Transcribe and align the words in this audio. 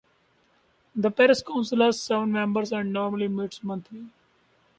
The 0.95 1.11
parish 1.11 1.43
council 1.43 1.81
has 1.83 2.01
seven 2.01 2.31
members 2.31 2.71
and 2.71 2.91
normally 2.91 3.27
meets 3.27 3.63
monthly. 3.63 4.07